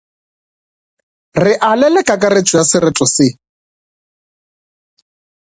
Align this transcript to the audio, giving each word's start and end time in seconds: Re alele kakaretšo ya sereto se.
Re 1.43 1.53
alele 1.69 2.01
kakaretšo 2.07 2.55
ya 2.59 2.65
sereto 2.71 3.05
se. 3.15 3.27